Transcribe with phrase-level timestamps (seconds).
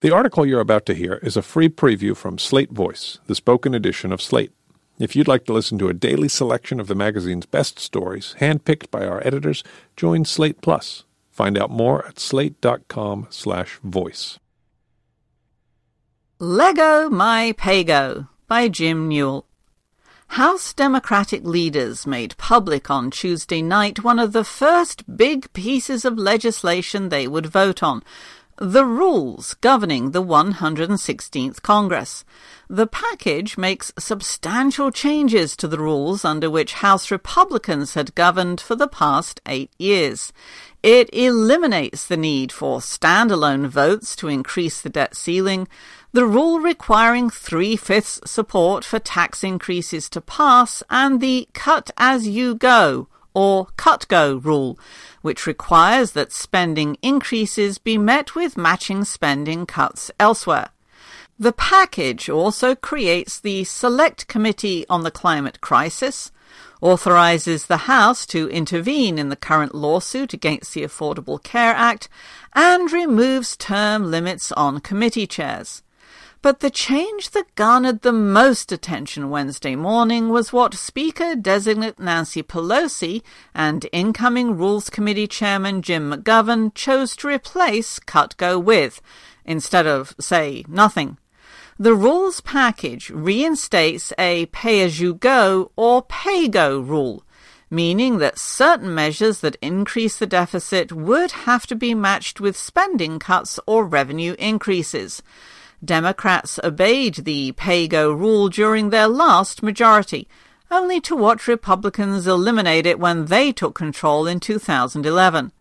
[0.00, 3.74] The article you're about to hear is a free preview from Slate Voice, the spoken
[3.74, 4.52] edition of Slate.
[4.98, 8.90] If you'd like to listen to a daily selection of the magazine's best stories, handpicked
[8.90, 9.62] by our editors,
[9.96, 11.04] join Slate Plus.
[11.30, 14.38] Find out more at slate.com/voice.
[16.40, 19.44] Leggo My Paygo by Jim Newell.
[20.28, 26.16] House Democratic leaders made public on Tuesday night one of the first big pieces of
[26.16, 28.02] legislation they would vote on
[28.60, 32.26] the rules governing the 116th Congress.
[32.68, 38.76] The package makes substantial changes to the rules under which House Republicans had governed for
[38.76, 40.30] the past eight years.
[40.82, 45.66] It eliminates the need for standalone votes to increase the debt ceiling,
[46.12, 52.28] the rule requiring three fifths support for tax increases to pass, and the cut as
[52.28, 54.78] you go or cut go rule,
[55.22, 60.70] which requires that spending increases be met with matching spending cuts elsewhere.
[61.38, 66.30] The package also creates the Select Committee on the Climate Crisis,
[66.82, 72.08] authorizes the House to intervene in the current lawsuit against the Affordable Care Act,
[72.54, 75.82] and removes term limits on committee chairs.
[76.42, 82.42] But the change that garnered the most attention Wednesday morning was what Speaker designate Nancy
[82.42, 83.22] Pelosi
[83.54, 89.02] and incoming Rules Committee Chairman Jim McGovern chose to replace cut go with,
[89.44, 91.18] instead of, say, nothing.
[91.78, 97.22] The rules package reinstates a pay as you go or pay go rule,
[97.68, 103.18] meaning that certain measures that increase the deficit would have to be matched with spending
[103.18, 105.22] cuts or revenue increases.
[105.84, 110.28] Democrats obeyed the pay-go rule during their last majority,
[110.70, 115.52] only to watch Republicans eliminate it when they took control in 2011.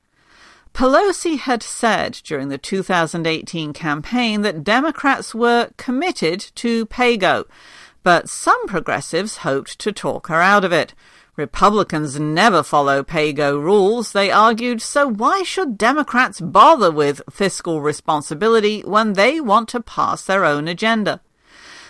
[0.74, 7.46] Pelosi had said during the 2018 campaign that Democrats were committed to pay-go,
[8.04, 10.94] but some progressives hoped to talk her out of it.
[11.40, 18.82] Republicans never follow pay-go rules, they argued, so why should Democrats bother with fiscal responsibility
[18.82, 21.22] when they want to pass their own agenda?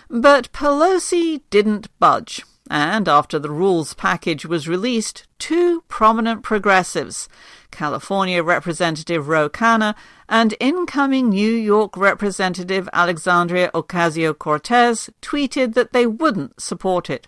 [0.07, 7.27] But Pelosi didn't budge, and after the rules package was released, two prominent progressives,
[7.71, 9.95] California Representative Ro Khanna
[10.27, 17.27] and incoming New York Representative Alexandria Ocasio-Cortez, tweeted that they wouldn't support it.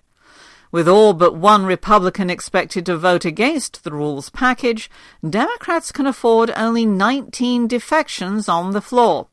[0.71, 4.89] With all but one Republican expected to vote against the rules package,
[5.27, 9.27] Democrats can afford only 19 defections on the floor.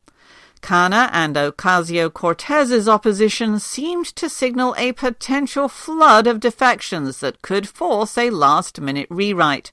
[0.61, 7.69] Khanna and Ocasio Cortez's opposition seemed to signal a potential flood of defections that could
[7.69, 9.71] force a last minute rewrite.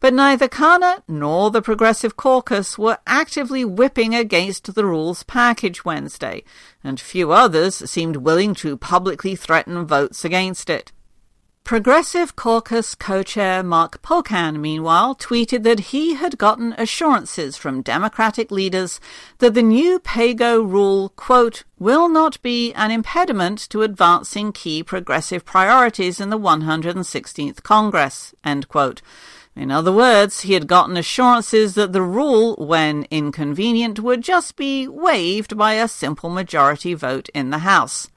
[0.00, 6.44] But neither Khanna nor the Progressive Caucus were actively whipping against the rules package Wednesday,
[6.84, 10.92] and few others seemed willing to publicly threaten votes against it.
[11.66, 19.00] Progressive Caucus co-chair Mark Pocan, meanwhile, tweeted that he had gotten assurances from Democratic leaders
[19.38, 25.44] that the new PAYGO rule, quote, will not be an impediment to advancing key progressive
[25.44, 29.02] priorities in the 116th Congress, end quote.
[29.56, 34.86] In other words, he had gotten assurances that the rule, when inconvenient, would just be
[34.86, 38.08] waived by a simple majority vote in the House.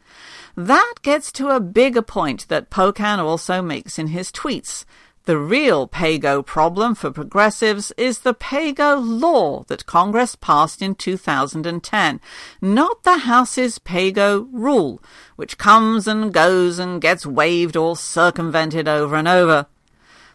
[0.56, 4.86] That gets to a bigger point that Pocan also makes in his tweets.
[5.26, 12.20] The real PAYGO problem for progressives is the PAYGO law that Congress passed in 2010,
[12.62, 15.04] not the House's PAYGO rule,
[15.36, 19.68] which comes and goes and gets waived or circumvented over and over.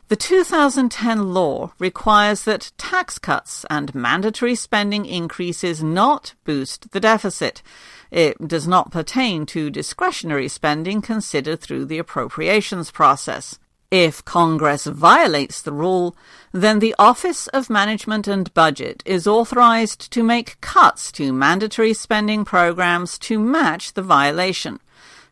[0.08, 7.62] The 2010 law requires that tax cuts and mandatory spending increases not boost the deficit.
[8.10, 13.58] It does not pertain to discretionary spending considered through the appropriations process.
[13.90, 16.14] If Congress violates the rule,
[16.52, 22.44] then the Office of Management and Budget is authorized to make cuts to mandatory spending
[22.44, 24.80] programs to match the violation.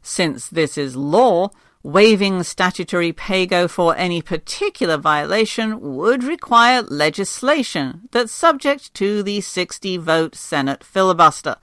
[0.00, 1.50] Since this is law,
[1.84, 10.36] Waiving statutory pay-go for any particular violation would require legislation that's subject to the 60-vote
[10.36, 11.56] Senate filibuster.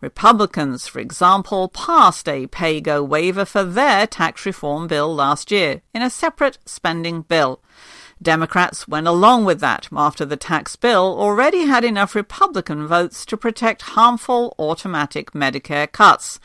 [0.00, 6.00] Republicans, for example, passed a pay-go waiver for their tax reform bill last year in
[6.00, 7.60] a separate spending bill.
[8.22, 13.36] Democrats went along with that after the tax bill already had enough Republican votes to
[13.36, 16.40] protect harmful automatic Medicare cuts.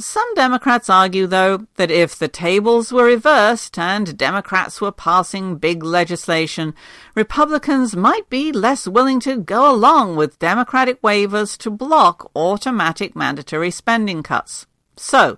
[0.00, 5.82] Some Democrats argue, though, that if the tables were reversed and Democrats were passing big
[5.82, 6.74] legislation,
[7.14, 13.70] Republicans might be less willing to go along with Democratic waivers to block automatic mandatory
[13.70, 14.66] spending cuts.
[14.96, 15.36] So,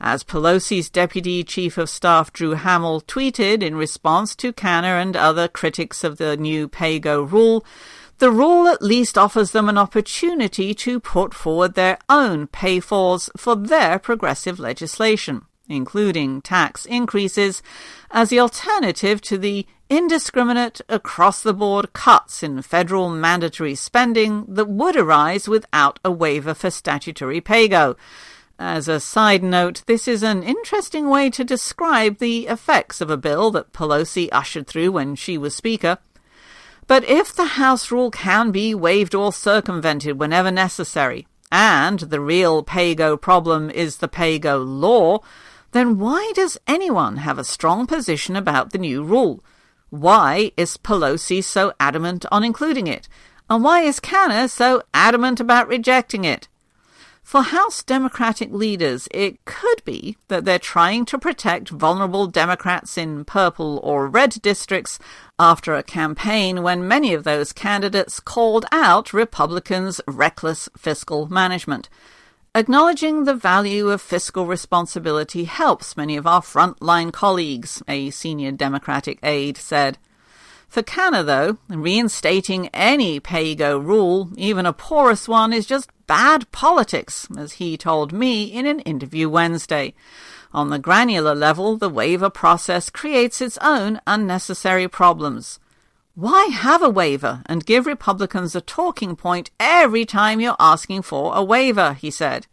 [0.00, 5.48] as Pelosi's Deputy Chief of Staff Drew Hamill tweeted in response to Khanna and other
[5.48, 7.62] critics of the new pay-go rule,
[8.18, 13.54] the rule at least offers them an opportunity to put forward their own pay-fors for
[13.54, 17.62] their progressive legislation, including tax increases,
[18.10, 25.48] as the alternative to the indiscriminate across-the-board cuts in federal mandatory spending that would arise
[25.48, 27.96] without a waiver for statutory pay-go.
[28.58, 33.16] As a side note, this is an interesting way to describe the effects of a
[33.16, 35.98] bill that Pelosi ushered through when she was Speaker.
[36.88, 42.62] But if the House rule can be waived or circumvented whenever necessary, and the real
[42.62, 45.20] pay-go problem is the pay-go law,
[45.72, 49.44] then why does anyone have a strong position about the new rule?
[49.90, 53.06] Why is Pelosi so adamant on including it?
[53.50, 56.48] And why is Khanna so adamant about rejecting it?
[57.28, 63.26] For House Democratic leaders, it could be that they're trying to protect vulnerable Democrats in
[63.26, 64.98] purple or red districts
[65.38, 71.90] after a campaign when many of those candidates called out Republicans' reckless fiscal management.
[72.54, 79.18] Acknowledging the value of fiscal responsibility helps many of our frontline colleagues, a senior Democratic
[79.22, 79.98] aide said.
[80.66, 87.28] For Khanna, though, reinstating any pay-go rule, even a porous one, is just bad politics,
[87.38, 89.94] as he told me in an interview Wednesday.
[90.52, 95.60] On the granular level, the waiver process creates its own unnecessary problems.
[96.16, 101.36] Why have a waiver and give Republicans a talking point every time you're asking for
[101.36, 102.48] a waiver, he said.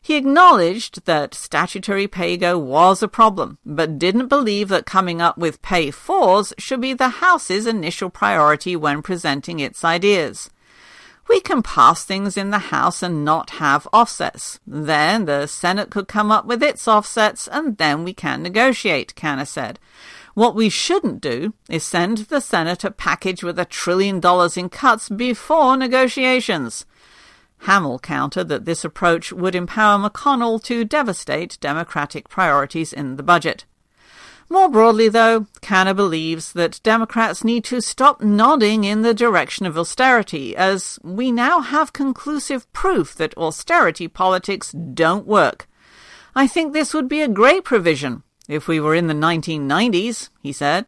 [0.00, 5.60] He acknowledged that statutory pay-go was a problem, but didn't believe that coming up with
[5.62, 10.48] pay-fors should be the House's initial priority when presenting its ideas.
[11.28, 14.60] We can pass things in the House and not have offsets.
[14.66, 19.46] Then the Senate could come up with its offsets and then we can negotiate, Khanna
[19.46, 19.78] said.
[20.34, 24.68] What we shouldn't do is send the Senate a package with a trillion dollars in
[24.68, 26.84] cuts before negotiations.
[27.60, 33.64] Hamill countered that this approach would empower McConnell to devastate Democratic priorities in the budget.
[34.48, 39.76] More broadly, though, Khanna believes that Democrats need to stop nodding in the direction of
[39.76, 45.68] austerity, as we now have conclusive proof that austerity politics don't work.
[46.34, 50.52] I think this would be a great provision if we were in the 1990s, he
[50.52, 50.86] said.